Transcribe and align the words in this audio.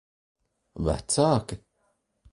Vecāki? 0.89 1.61